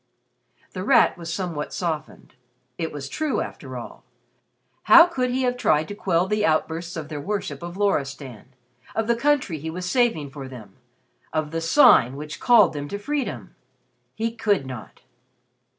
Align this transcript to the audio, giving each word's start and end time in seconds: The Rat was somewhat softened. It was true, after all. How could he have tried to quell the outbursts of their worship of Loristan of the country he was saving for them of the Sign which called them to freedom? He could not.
The 0.73 0.83
Rat 0.83 1.15
was 1.15 1.31
somewhat 1.31 1.71
softened. 1.71 2.33
It 2.79 2.91
was 2.91 3.07
true, 3.07 3.39
after 3.39 3.77
all. 3.77 4.03
How 4.85 5.05
could 5.05 5.29
he 5.29 5.43
have 5.43 5.57
tried 5.57 5.87
to 5.89 5.93
quell 5.93 6.25
the 6.25 6.43
outbursts 6.43 6.95
of 6.97 7.07
their 7.07 7.21
worship 7.21 7.61
of 7.61 7.77
Loristan 7.77 8.45
of 8.95 9.05
the 9.05 9.15
country 9.15 9.59
he 9.59 9.69
was 9.69 9.87
saving 9.87 10.31
for 10.31 10.47
them 10.47 10.75
of 11.31 11.51
the 11.51 11.61
Sign 11.61 12.15
which 12.15 12.39
called 12.39 12.73
them 12.73 12.87
to 12.87 12.97
freedom? 12.97 13.53
He 14.15 14.31
could 14.35 14.65
not. 14.65 15.01